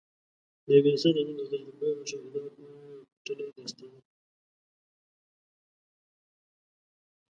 د 0.65 0.67
یو 0.75 0.83
انسان 0.91 1.13
د 1.15 1.17
ژوند 1.25 1.37
د 1.39 1.41
تجربو 1.51 1.85
او 1.91 1.97
مشاهداتو 2.01 2.59
یو 2.73 3.03
کوټلی 3.11 3.47
داستان 3.57 3.91
وي. 3.95 4.01